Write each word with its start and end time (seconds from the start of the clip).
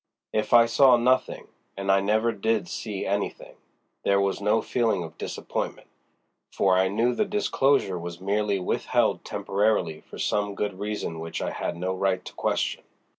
If 0.33 0.51
I 0.51 0.65
saw 0.65 0.97
nothing—and 0.97 1.91
I 1.91 1.99
never 1.99 2.31
did 2.31 2.67
see 2.67 3.05
anything—there 3.05 4.19
was 4.19 4.41
no 4.41 4.59
feeling 4.59 5.03
of 5.03 5.15
disappointment, 5.19 5.89
for 6.51 6.75
I 6.75 6.87
knew 6.87 7.13
the 7.13 7.23
disclosure 7.23 7.99
was 7.99 8.19
merely 8.19 8.57
withheld 8.57 9.23
temporarily 9.23 10.01
for 10.01 10.17
some 10.17 10.55
good 10.55 10.79
reason 10.79 11.19
which 11.19 11.39
I 11.39 11.51
had 11.51 11.77
no 11.77 11.93
right 11.93 12.25
to 12.25 12.33
question. 12.33 12.81